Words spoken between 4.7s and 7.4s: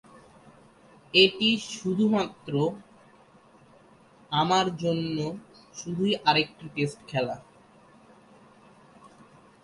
জন্য শুধুই আরেকটি টেস্ট খেলা’।